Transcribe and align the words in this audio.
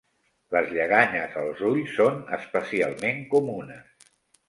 Les 0.55 0.71
lleganyes 0.77 1.37
als 1.43 1.63
ulls 1.69 1.95
són 2.01 2.19
especialment 2.41 3.25
comunes. 3.39 4.13